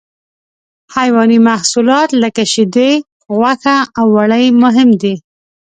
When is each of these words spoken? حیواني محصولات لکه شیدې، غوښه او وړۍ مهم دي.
حیواني 0.95 1.39
محصولات 1.47 2.09
لکه 2.23 2.43
شیدې، 2.53 2.91
غوښه 3.35 3.77
او 3.99 4.05
وړۍ 4.15 4.45
مهم 4.63 4.89
دي. 5.01 5.15